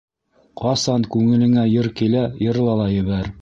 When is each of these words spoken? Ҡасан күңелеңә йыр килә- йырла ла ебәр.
Ҡасан 0.61 1.05
күңелеңә 1.17 1.67
йыр 1.75 1.91
килә- 2.01 2.25
йырла 2.47 2.75
ла 2.81 2.89
ебәр. 2.95 3.29